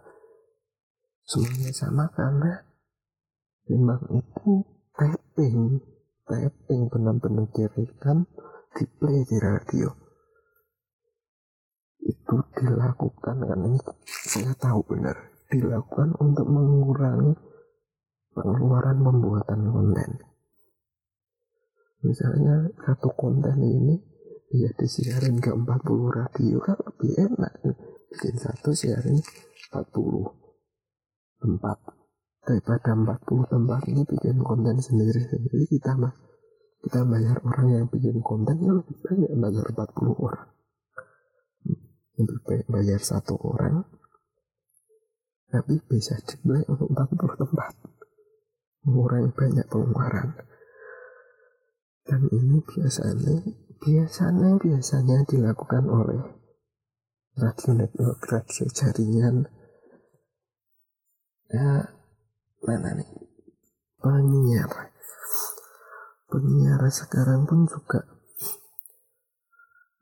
Semuanya 1.26 1.74
sama 1.74 2.06
karena 2.14 2.62
memang 3.66 4.00
itu 4.14 4.62
tapping 6.26 6.50
tapping 6.50 6.82
benar-benar 6.90 7.46
direkam 7.54 8.26
di 8.74 8.84
play 8.98 9.22
di 9.22 9.38
radio. 9.38 9.88
Itu 12.02 12.36
dilakukan 12.58 13.36
karena 13.46 13.66
ini 13.70 13.78
saya 14.26 14.50
tahu 14.58 14.82
benar. 14.90 15.14
Dilakukan 15.46 16.18
untuk 16.18 16.46
mengurangi 16.50 17.30
pengeluaran 18.34 18.98
pembuatan 19.06 19.60
konten. 19.70 20.10
Misalnya 22.02 22.74
satu 22.82 23.14
konten 23.14 23.62
ini 23.62 23.94
ya 24.50 24.70
disiarin 24.74 25.38
ke 25.38 25.54
40 25.54 25.62
radio 26.10 26.58
kan 26.58 26.78
lebih 26.82 27.12
enak. 27.22 27.54
Bikin 28.10 28.34
satu 28.34 28.74
siarin 28.74 29.22
40 29.70 30.26
tempat 31.38 31.95
daripada 32.46 32.94
40 32.94 33.50
tempat 33.50 33.80
ini 33.90 34.06
bikin 34.06 34.38
konten 34.46 34.78
sendiri-sendiri 34.78 35.66
kita 35.66 35.98
mah 35.98 36.14
kita 36.86 37.02
bayar 37.02 37.42
orang 37.42 37.66
yang 37.74 37.84
bikin 37.90 38.22
konten 38.22 38.62
yang 38.62 38.78
lebih 38.78 38.94
banyak 39.02 39.32
bayar 39.34 39.66
40 39.74 40.14
orang. 40.22 40.46
Lebih 42.16 42.38
baik 42.46 42.64
bayar 42.70 43.00
satu 43.02 43.34
orang 43.42 43.82
tapi 45.46 45.78
bisa 45.86 46.18
display 46.26 46.62
untuk 46.66 46.90
40 46.90 47.42
tempat. 47.42 47.72
Mengurangi 48.86 49.30
banyak 49.34 49.66
pengeluaran. 49.66 50.28
Dan 52.06 52.22
ini 52.30 52.62
biasanya 52.62 53.42
biasanya 53.82 54.50
biasanya 54.62 55.26
dilakukan 55.26 55.84
oleh 55.90 56.22
radio 57.34 57.70
network 57.74 58.22
radio 58.30 58.64
jaringan. 58.70 59.50
Ya 61.50 61.90
mana 62.66 62.98
nih. 62.98 63.08
Penyiar. 64.02 64.70
Penyiar 66.26 66.82
sekarang 66.90 67.46
pun 67.46 67.64
juga 67.70 68.02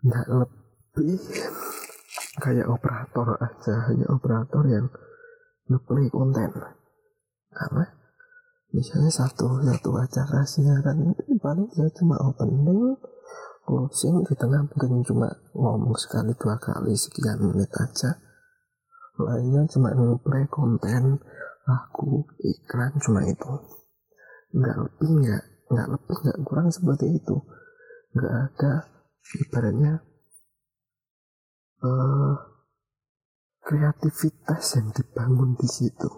nggak 0.05 0.27
lebih 0.33 1.17
kayak 2.41 2.69
operator 2.69 3.41
aja 3.41 3.75
hanya 3.89 4.07
operator 4.09 4.65
yang 4.65 4.87
ngeplay 5.69 6.09
konten. 6.09 6.51
Karena 7.55 7.85
misalnya 8.75 9.13
satu 9.13 9.63
satu 9.63 9.91
acara 10.01 10.43
siaran 10.43 11.15
paling 11.39 11.69
ya 11.79 11.87
cuma 11.95 12.19
opening 12.21 12.99
closing 13.65 14.21
di 14.29 14.35
tengah 14.37 14.61
mungkin 14.67 15.01
cuma 15.07 15.29
ngomong 15.57 15.97
sekali 15.97 16.37
dua 16.37 16.61
kali 16.61 16.93
sekian 16.93 17.41
menit 17.41 17.71
aja. 17.77 18.21
Lainnya 19.15 19.63
cuma 19.71 19.95
ngeplay 19.95 20.45
konten 20.51 21.23
lagu 21.65 22.29
iklan 22.41 22.93
cuma 23.01 23.25
itu. 23.25 23.53
Nggak 24.55 24.77
lebih 24.81 25.11
nggak 25.25 25.45
nggak 25.73 25.89
lebih 25.91 26.17
nggak 26.25 26.39
kurang 26.45 26.69
seperti 26.71 27.07
itu. 27.17 27.37
Nggak 28.15 28.35
ada 28.35 28.73
ibaratnya 29.41 29.93
uh, 31.83 32.35
kreativitas 33.65 34.65
yang 34.77 34.89
dibangun 34.93 35.57
di 35.57 35.69
situ. 35.69 36.11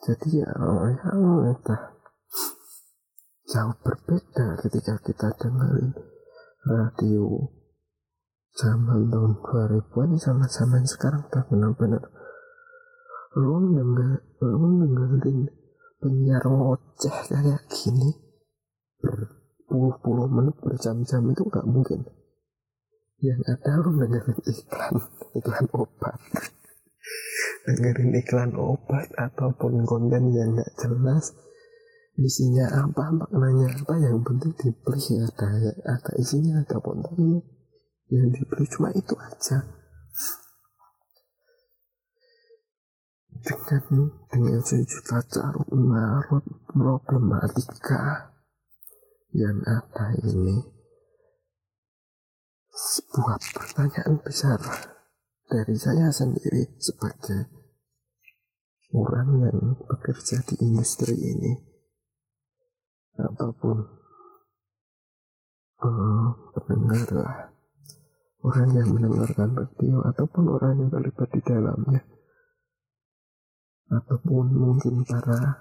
Jadi 0.00 0.40
ya 0.40 0.48
ya 0.48 1.10
entah 1.52 1.82
jauh 3.50 3.76
berbeda 3.82 4.56
ketika 4.62 4.94
kita 5.02 5.28
dengerin 5.36 5.92
radio 6.64 7.50
zaman 8.54 9.10
tahun 9.10 9.32
2000-an 9.42 10.10
sama 10.22 10.46
zaman 10.46 10.86
sekarang 10.86 11.26
tak 11.28 11.50
benar-benar 11.50 12.00
lu 13.38 13.62
denger 13.70 14.10
lu 14.42 14.68
dengerin 14.82 15.46
penyiar 16.02 16.42
ngoceh 16.42 17.16
kayak 17.30 17.62
gini 17.70 18.10
berpuluh-puluh 18.98 20.26
menit 20.26 20.56
berjam-jam 20.58 21.22
itu 21.30 21.42
nggak 21.46 21.68
mungkin. 21.70 22.02
Yang 23.22 23.40
ada 23.46 23.72
lu 23.86 23.90
dengerin 24.02 24.38
iklan 24.42 24.94
iklan 25.38 25.66
obat. 25.70 26.18
Dengerin 27.70 28.10
iklan 28.18 28.50
obat 28.58 29.06
ataupun 29.14 29.86
konten 29.86 30.34
yang 30.34 30.58
nggak 30.58 30.74
jelas 30.74 31.30
isinya 32.18 32.66
apa 32.84 33.14
maknanya 33.16 33.72
apa 33.80 33.94
yang 33.96 34.20
penting 34.26 34.52
dibeli 34.58 35.22
ada 35.22 35.48
ada 35.86 36.12
isinya 36.18 36.66
ada 36.66 36.82
kontennya. 36.82 37.46
Yang 38.10 38.42
dibeli 38.42 38.66
cuma 38.66 38.90
itu 38.90 39.14
aja 39.14 39.62
dengan 43.40 44.12
dengan 44.28 44.60
sejuta 44.60 45.24
carut 45.24 45.70
marut 45.72 46.44
problematika 46.68 48.36
yang 49.32 49.56
ada 49.64 50.12
ini 50.20 50.60
sebuah 52.70 53.40
pertanyaan 53.56 54.20
besar 54.20 54.60
dari 55.48 55.74
saya 55.74 56.12
sendiri 56.12 56.76
sebagai 56.76 57.48
orang 58.94 59.28
yang 59.48 59.58
bekerja 59.88 60.44
di 60.46 60.54
industri 60.60 61.16
ini. 61.16 61.52
Ataupun 63.20 63.76
uh, 65.84 66.28
pendengar 66.56 67.08
lah. 67.12 67.36
Orang 68.40 68.72
yang 68.72 68.88
mendengarkan 68.96 69.52
radio 69.52 70.00
ataupun 70.08 70.48
orang 70.48 70.80
yang 70.80 70.88
terlibat 70.88 71.28
di 71.28 71.40
dalamnya 71.44 72.00
ataupun 73.90 74.54
mungkin 74.54 75.02
para 75.02 75.60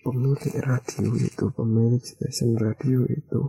pemilik 0.00 0.56
radio 0.64 1.12
itu 1.14 1.44
pemilik 1.52 2.00
stasiun 2.00 2.56
radio 2.56 3.04
itu 3.04 3.42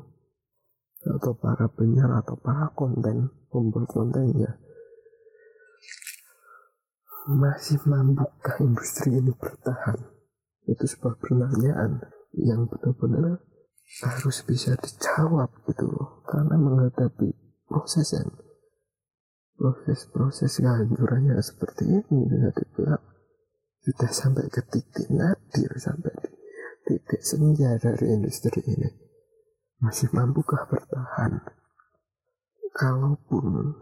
atau 1.07 1.31
para 1.39 1.71
penyiar 1.71 2.11
atau 2.19 2.35
para 2.35 2.75
konten 2.75 3.31
pembuat 3.47 3.87
kontennya 3.87 4.59
masih 7.29 7.77
mampukah 7.85 8.57
industri 8.57 9.13
ini 9.13 9.29
bertahan? 9.37 10.01
Itu 10.65 10.89
sebuah 10.89 11.21
pertanyaan 11.21 12.01
yang 12.33 12.65
benar-benar 12.65 13.45
harus 14.01 14.41
bisa 14.41 14.73
dijawab 14.73 15.53
gitu 15.69 15.85
loh. 15.85 16.25
Karena 16.25 16.57
menghadapi 16.57 17.29
proses 17.69 18.17
yang 18.17 18.33
proses-proses 19.61 20.57
kehancurannya 20.57 21.37
seperti 21.43 22.01
ini 22.01 22.17
bisa 22.25 22.49
dibilang 22.57 23.03
sudah 23.83 24.11
sampai 24.11 24.45
ke 24.51 24.61
titik 24.67 25.07
nadir 25.07 25.71
sampai 25.79 26.11
di 26.19 26.31
titik 26.85 27.21
senja 27.21 27.77
dari 27.79 28.05
industri 28.11 28.59
ini. 28.65 28.89
Masih 29.79 30.11
mampukah 30.11 30.67
bertahan? 30.67 31.39
Kalaupun 32.75 33.75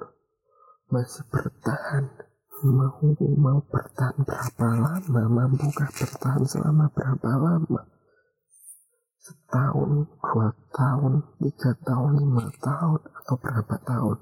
masih 0.93 1.25
bertahan 1.33 2.27
mau 2.65 2.97
mau 3.37 3.59
bertahan 3.69 4.17
berapa 4.25 4.67
lama? 4.73 5.21
Mampukah 5.29 5.89
bertahan 5.93 6.43
selama 6.45 6.89
berapa 6.89 7.29
lama? 7.37 7.81
Setahun, 9.21 10.07
dua 10.23 10.49
tahun, 10.71 11.13
tiga 11.43 11.75
tahun, 11.83 12.11
lima 12.15 12.47
tahun, 12.63 13.01
atau 13.11 13.35
berapa 13.35 13.75
tahun. 13.83 14.17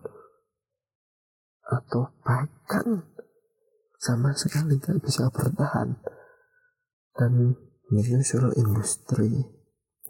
Atau 1.66 2.02
bahkan 2.26 2.88
sama 4.06 4.30
sekali 4.38 4.78
nggak 4.78 5.02
bisa 5.02 5.34
bertahan. 5.34 5.98
Dan 7.18 7.58
menyusul 7.90 8.54
industri, 8.54 9.34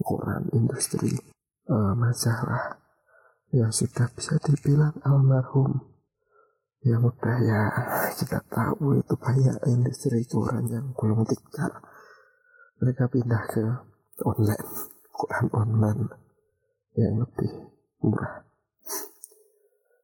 ukuran 0.04 0.52
industri 0.52 1.16
uh, 1.72 1.96
masalah 1.96 2.76
yang 3.56 3.72
sudah 3.72 4.12
bisa 4.12 4.36
dibilang 4.44 5.00
almarhum. 5.08 5.96
Yang 6.84 7.16
udah 7.16 7.38
ya 7.40 7.62
kita 8.20 8.44
tahu 8.52 9.00
itu 9.00 9.16
banyak 9.16 9.58
industri 9.72 10.28
koran 10.28 10.68
yang 10.68 10.92
belum 10.94 11.24
tikar 11.26 11.82
mereka 12.78 13.10
pindah 13.10 13.42
ke 13.50 13.64
online 14.22 14.70
Quran 15.10 15.48
online 15.56 16.04
yang 16.94 17.24
lebih 17.24 17.74
murah. 18.04 18.46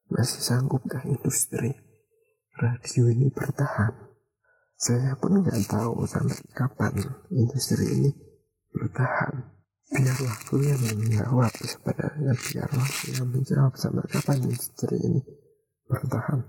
Masih 0.09 0.41
sanggupkah 0.41 1.05
industri 1.05 1.90
radio 2.61 3.09
ini 3.09 3.33
bertahan. 3.33 3.93
Saya 4.77 5.17
pun 5.17 5.41
nggak 5.41 5.65
tahu 5.65 6.05
sampai 6.05 6.37
kapan 6.53 6.93
industri 7.33 7.85
ini 7.89 8.11
bertahan. 8.69 9.49
Biar 9.91 10.17
waktu 10.23 10.55
yang 10.63 10.81
menjawab 10.85 11.51
sebenarnya 11.57 12.31
biar 12.37 12.69
waktu 12.69 13.05
yang 13.17 13.27
menjawab 13.33 13.73
sampai 13.75 14.05
kapan 14.07 14.37
industri 14.45 14.97
ini 15.01 15.21
bertahan. 15.89 16.45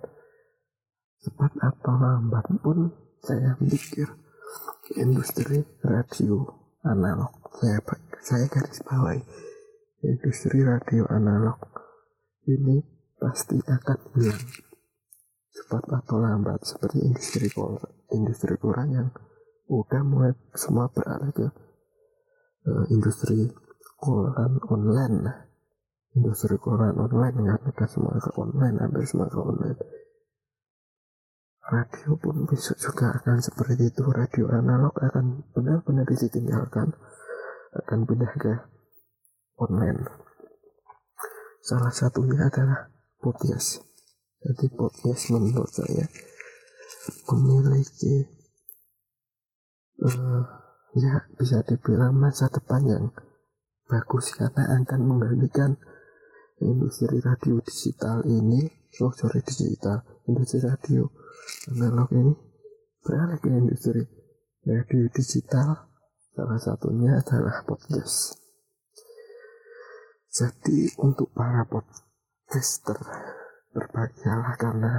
Cepat 1.24 1.52
atau 1.58 1.94
lambat 1.96 2.46
pun 2.60 2.92
saya 3.24 3.56
mikir 3.58 4.08
industri 5.00 5.64
radio 5.80 6.44
analog. 6.84 7.32
Saya 7.56 7.80
saya 8.20 8.46
garis 8.52 8.84
bawahi 8.84 9.22
industri 10.02 10.60
radio 10.60 11.06
analog 11.08 11.58
ini 12.50 12.82
pasti 13.22 13.54
akan 13.62 13.98
hilang 14.18 14.71
cepat 15.52 15.84
atau 15.92 16.16
lambat 16.16 16.64
seperti 16.64 17.04
industri 17.04 17.52
koran 17.52 17.92
industri 18.12 18.56
koran 18.56 18.88
yang 18.88 19.08
udah 19.68 20.02
mulai 20.04 20.32
semua 20.56 20.88
beralih 20.88 21.32
ke 21.32 21.46
uh, 22.68 22.84
industri 22.92 23.48
koran 24.00 24.58
online. 24.68 25.28
Industri 26.12 26.56
koran 26.60 26.96
online 26.96 27.36
kan 27.36 27.60
udah 27.68 27.88
semua 27.88 28.16
ke 28.20 28.30
online 28.36 28.76
hampir 28.80 29.04
semua 29.08 29.28
ke 29.32 29.38
online. 29.40 29.80
Radio 31.62 32.20
pun 32.20 32.44
besok 32.44 32.76
juga 32.76 33.16
akan 33.16 33.40
seperti 33.40 33.88
itu. 33.88 34.04
Radio 34.12 34.50
analog 34.52 34.92
akan 34.98 35.46
benar-benar 35.56 36.04
ditinggalkan 36.04 36.92
akan 37.72 37.98
pindah 38.04 38.32
ke 38.36 38.52
online. 39.56 40.04
Salah 41.62 41.94
satunya 41.94 42.50
adalah 42.50 42.92
podcast 43.22 43.91
jadi 44.42 44.66
podcast 44.74 45.30
menurut 45.30 45.70
saya 45.70 46.06
memiliki 47.30 48.26
uh, 50.02 50.42
ya 50.98 51.24
bisa 51.38 51.62
dibilang 51.62 52.18
masa 52.18 52.50
depan 52.50 52.82
yang 52.84 53.04
bagus 53.86 54.34
karena 54.34 54.82
akan 54.82 55.00
menggantikan 55.02 55.78
industri 56.62 57.18
radio 57.22 57.58
digital 57.62 58.22
ini 58.26 58.66
oh 59.02 59.14
sorry 59.14 59.42
digital 59.42 60.02
industri 60.26 60.62
radio 60.62 61.06
analog 61.70 62.10
ini 62.14 62.34
beralih 63.02 63.38
ke 63.42 63.50
industri 63.50 64.02
radio 64.62 65.10
digital. 65.10 65.90
Salah 66.32 66.56
satunya 66.56 67.18
adalah 67.18 67.66
podcast. 67.66 68.38
Jadi 70.32 70.96
untuk 70.96 71.28
para 71.36 71.68
podcaster 71.68 72.96
berbahagialah 73.72 74.54
karena 74.60 74.92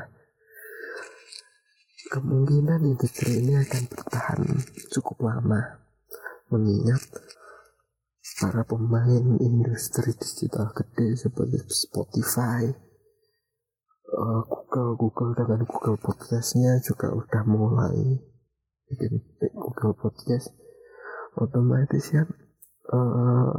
kemungkinan 2.14 2.82
industri 2.84 3.42
ini 3.42 3.58
akan 3.58 3.84
bertahan 3.90 4.42
cukup 4.94 5.24
lama 5.26 5.82
mengingat 6.54 7.02
para 8.38 8.64
pemain 8.64 9.26
industri 9.42 10.14
digital 10.16 10.72
gede 10.72 11.18
seperti 11.20 11.60
Spotify, 11.70 12.70
uh, 14.14 14.42
Google 14.48 14.96
Google 14.96 15.32
dengan 15.36 15.66
Google 15.68 16.00
Podcastnya 16.00 16.80
juga 16.86 17.12
udah 17.12 17.44
mulai 17.46 18.20
bikin 18.90 19.22
Google 19.54 19.98
Podcast. 19.98 20.54
Otomatis 21.34 22.14
kan 22.14 22.30
uh, 22.94 23.58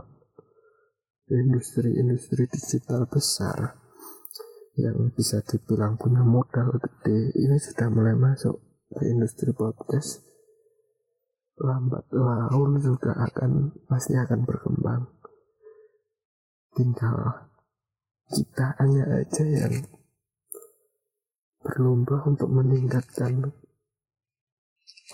industri-industri 1.26 2.46
digital 2.46 3.10
besar 3.10 3.83
yang 4.74 5.14
bisa 5.14 5.38
dibilang 5.46 5.94
punya 5.94 6.26
modal 6.26 6.74
gede 6.82 7.30
ini 7.38 7.56
sudah 7.62 7.86
mulai 7.94 8.18
masuk 8.18 8.58
ke 8.90 9.06
industri 9.06 9.54
podcast. 9.54 10.26
Lambat 11.54 12.10
laun 12.10 12.82
juga 12.82 13.14
akan 13.14 13.70
pasti 13.86 14.18
akan 14.18 14.42
berkembang. 14.42 15.06
Tinggal 16.74 17.46
kita 18.34 18.74
hanya 18.82 19.22
aja 19.22 19.44
yang 19.46 19.86
berlomba 21.62 22.26
untuk 22.26 22.50
meningkatkan 22.50 23.54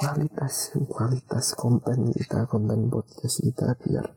kualitas 0.00 0.72
kualitas 0.88 1.52
konten 1.52 2.08
kita 2.16 2.48
konten 2.48 2.88
podcast 2.88 3.44
kita 3.44 3.76
biar 3.84 4.08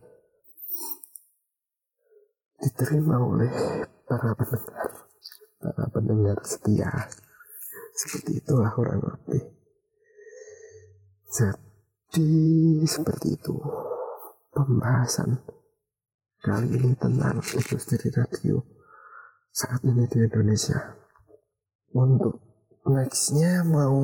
diterima 2.64 3.20
oleh 3.20 3.52
para 4.08 4.32
pendengar 4.40 5.03
para 5.64 5.88
pendengar 5.88 6.44
setia. 6.44 6.92
Seperti 7.96 8.44
itulah 8.44 8.76
orang 8.76 9.00
lebih 9.00 9.54
jadi 11.34 12.30
seperti 12.86 13.34
itu 13.34 13.58
pembahasan 14.54 15.42
kali 16.46 16.70
ini 16.78 16.94
tentang 16.94 17.42
industri 17.42 18.14
radio 18.14 18.62
saat 19.50 19.82
ini 19.82 20.06
di 20.06 20.22
Indonesia. 20.22 20.94
Untuk 21.98 22.38
nextnya 22.86 23.66
mau 23.66 23.98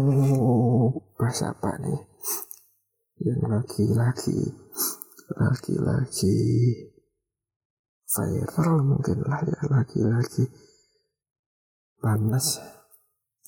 bahas 1.22 1.46
apa 1.46 1.78
nih? 1.78 2.02
Yang 3.22 3.42
lagi-lagi 3.46 4.42
lagi-lagi 5.30 6.38
viral 8.10 8.74
mungkin 8.90 9.22
lah 9.22 9.46
ya 9.46 9.62
lagi-lagi 9.70 10.50
panas 12.10 12.58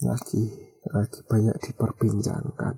lagi 0.05 0.45
lagi 0.93 1.19
banyak 1.25 1.57
diperbincangkan. 1.65 2.77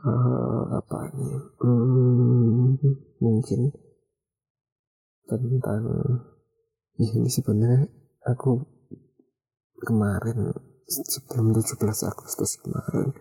Uh, 0.00 0.64
apa 0.80 1.12
nih 1.12 1.36
hmm, 1.60 2.80
mungkin 3.20 3.68
tentang 5.28 5.84
ini 6.96 7.28
sebenarnya 7.28 7.84
aku 8.24 8.64
kemarin 9.84 10.48
sebelum 10.88 11.52
17 11.52 11.84
Agustus 12.08 12.56
kemarin 12.64 13.12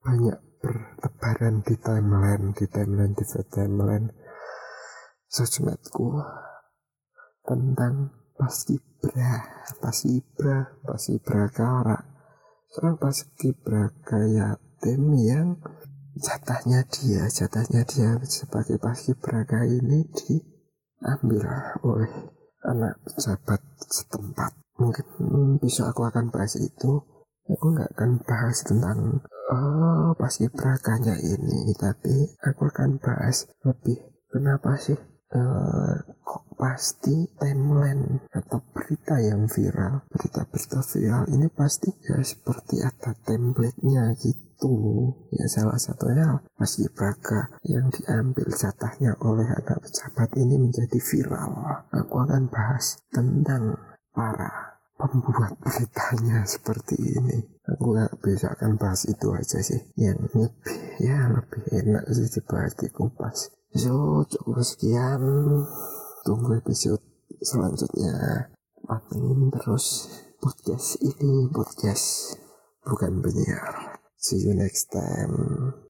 banyak 0.00 0.40
bertebaran 0.64 1.60
di 1.60 1.76
timeline 1.76 2.56
di 2.56 2.64
timeline 2.64 3.12
di 3.12 3.24
timeline 3.52 4.08
sosmedku 5.28 6.24
tentang 7.44 8.23
Paskibra, 8.34 9.46
Paskibra, 9.78 10.74
Paskibra 10.82 11.46
Kara. 11.54 11.98
Seorang 12.74 12.98
Paskibra 12.98 13.94
kayak 14.02 14.58
tim 14.82 15.14
yang 15.14 15.62
jatahnya 16.18 16.82
dia, 16.90 17.30
jatahnya 17.30 17.86
dia 17.86 18.18
sebagai 18.26 18.82
Paskibraka 18.82 19.62
ini 19.66 20.06
diambil 20.10 21.46
oleh 21.86 22.10
anak 22.66 22.98
pejabat 23.06 23.62
setempat. 23.86 24.52
Mungkin 24.82 25.06
bisa 25.62 25.94
aku 25.94 26.02
akan 26.02 26.34
bahas 26.34 26.58
itu. 26.58 27.06
Aku 27.44 27.76
nggak 27.76 27.94
akan 27.94 28.24
bahas 28.24 28.64
tentang 28.64 29.20
oh, 29.52 30.10
Paskibrakanya 30.18 31.14
ini, 31.22 31.70
tapi 31.76 32.34
aku 32.42 32.66
akan 32.66 32.98
bahas 32.98 33.46
lebih 33.62 34.00
kenapa 34.32 34.74
sih 34.80 34.96
kok 35.28 36.13
pasti 36.64 37.28
timeline 37.36 38.24
atau 38.32 38.56
berita 38.72 39.20
yang 39.20 39.44
viral 39.44 40.00
berita-berita 40.08 40.80
viral 40.80 41.28
ini 41.28 41.52
pasti 41.52 41.92
ya 42.08 42.16
seperti 42.24 42.80
ada 42.80 43.12
template-nya 43.20 44.16
gitu. 44.16 44.72
Ya 45.28 45.44
salah 45.44 45.76
satunya 45.76 46.40
pasti 46.56 46.88
Braga 46.88 47.52
yang 47.68 47.92
diambil 47.92 48.48
jatahnya 48.48 49.12
oleh 49.20 49.44
anak 49.44 49.84
pejabat 49.84 50.32
ini 50.40 50.56
menjadi 50.56 50.96
viral. 51.04 51.52
Aku 51.92 52.16
akan 52.24 52.48
bahas 52.48 52.96
tentang 53.12 53.76
para 54.16 54.80
pembuat 54.96 55.60
beritanya 55.60 56.48
seperti 56.48 56.96
ini. 56.96 57.44
Aku 57.76 57.92
gak 57.92 58.16
bisa 58.24 58.56
akan 58.56 58.80
bahas 58.80 59.04
itu 59.04 59.36
aja 59.36 59.60
sih. 59.60 59.84
Yang 60.00 60.32
lebih 60.32 60.80
ya 60.96 61.28
lebih 61.28 61.60
enak 61.76 62.08
sih 62.08 62.32
dibahas 62.32 62.72
di 62.80 62.88
kupas 62.88 63.52
so 63.74 64.22
cukup 64.30 64.62
sekian 64.62 65.18
tunggu 66.24 66.56
episode 66.56 67.04
selanjutnya. 67.44 68.48
Pantengin 68.84 69.52
terus 69.52 70.08
podcast 70.40 70.96
ini 71.04 71.48
podcast 71.52 72.36
bukan 72.84 73.20
penyiar. 73.20 74.00
See 74.16 74.40
you 74.40 74.56
next 74.56 74.88
time 74.88 75.76